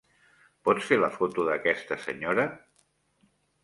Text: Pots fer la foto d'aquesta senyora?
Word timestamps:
Pots 0.69 0.87
fer 0.93 0.99
la 1.03 1.11
foto 1.19 1.47
d'aquesta 1.51 2.01
senyora? 2.09 2.51